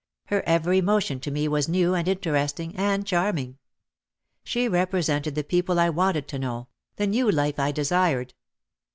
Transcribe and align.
Her 0.29 0.41
every 0.47 0.81
motion 0.81 1.19
to 1.19 1.29
me 1.29 1.47
was 1.47 1.69
new 1.69 1.93
and 1.93 2.07
interesting 2.07 2.75
and 2.75 3.05
charming. 3.05 3.59
She 4.43 4.67
represented 4.67 5.35
the 5.35 5.43
people 5.43 5.79
I 5.79 5.91
wanted 5.91 6.27
to 6.29 6.39
know, 6.39 6.69
the 6.95 7.05
new 7.05 7.29
life 7.29 7.59
I 7.59 7.71
desired. 7.71 8.33